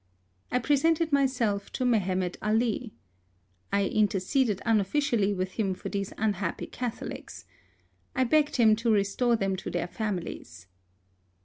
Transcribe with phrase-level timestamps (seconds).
[0.51, 2.91] I presented myself to Mehemet Ali.
[3.71, 7.45] I inter ceded unofficially with him for these un happy Catholics,
[8.15, 10.65] I begged him to restore them to their families.